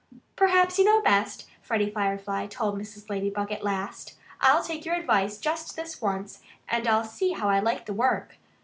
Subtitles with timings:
[0.35, 3.07] "Perhaps you know best," Freddie Firefly told Mrs.
[3.07, 4.15] Ladybug at last.
[4.39, 8.39] "I'll take your advice just this once, and I'll see how I like the work.